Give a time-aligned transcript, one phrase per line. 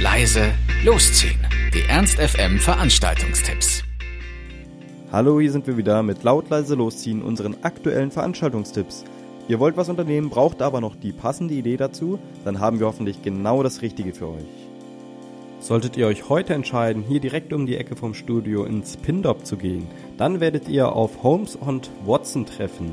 [0.00, 0.52] leise,
[0.84, 1.40] losziehen.
[1.74, 3.82] Die Ernst FM Veranstaltungstipps.
[5.10, 9.04] Hallo, hier sind wir wieder mit laut leise losziehen unseren aktuellen Veranstaltungstipps.
[9.48, 13.22] Ihr wollt was unternehmen, braucht aber noch die passende Idee dazu, dann haben wir hoffentlich
[13.22, 14.68] genau das Richtige für euch.
[15.58, 19.56] Solltet ihr euch heute entscheiden, hier direkt um die Ecke vom Studio ins Pindop zu
[19.56, 22.92] gehen, dann werdet ihr auf Holmes und Watson treffen.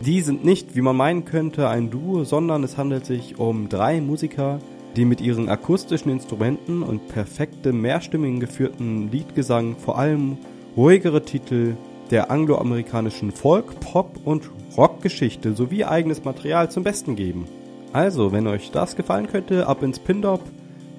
[0.00, 4.00] Die sind nicht, wie man meinen könnte, ein Duo, sondern es handelt sich um drei
[4.00, 4.58] Musiker,
[4.96, 10.38] die mit ihren akustischen Instrumenten und perfektem mehrstimmigen geführten Liedgesang vor allem
[10.76, 11.76] ruhigere Titel
[12.10, 17.46] der angloamerikanischen Folk, Pop und Rockgeschichte sowie eigenes Material zum Besten geben.
[17.92, 20.42] Also, wenn euch das gefallen könnte, ab ins Pindop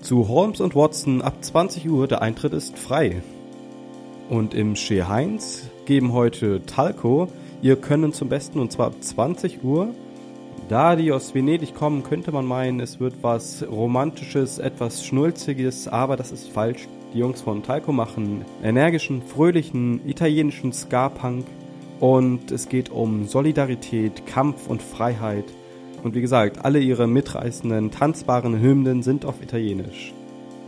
[0.01, 3.21] zu Holmes und Watson ab 20 Uhr, der Eintritt ist frei.
[4.29, 7.27] Und im Chez Heinz geben heute Talco
[7.61, 9.93] ihr Können zum Besten und zwar ab 20 Uhr.
[10.71, 16.15] Da die aus Venedig kommen, könnte man meinen, es wird was Romantisches, etwas Schnulziges, aber
[16.15, 16.87] das ist falsch.
[17.13, 21.45] Die Jungs von Talco machen energischen, fröhlichen, italienischen Ska-Punk
[21.99, 25.43] und es geht um Solidarität, Kampf und Freiheit.
[26.03, 30.13] Und wie gesagt, alle ihre mitreißenden, tanzbaren Hymnen sind auf Italienisch.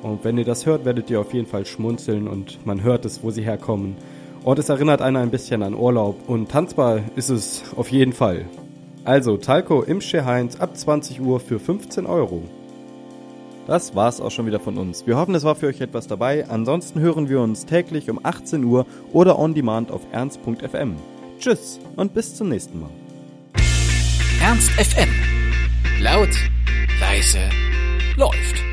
[0.02, 3.24] Und wenn ihr das hört, werdet ihr auf jeden Fall schmunzeln und man hört es,
[3.24, 3.96] wo sie herkommen.
[4.44, 8.48] Und es erinnert einen ein bisschen an Urlaub und tanzbar ist es auf jeden Fall.
[9.06, 12.44] Also Talco im Chez Heinz ab 20 Uhr für 15 Euro.
[13.68, 15.06] Das war's auch schon wieder von uns.
[15.08, 16.48] Wir hoffen, es war für euch etwas dabei.
[16.50, 20.96] Ansonsten hören wir uns täglich um 18 Uhr oder on demand auf ernst.fm.
[21.40, 22.90] Tschüss und bis zum nächsten Mal.
[24.42, 25.10] Ernst FM.
[26.02, 26.30] Laut,
[27.00, 27.40] leise,
[28.18, 28.73] läuft.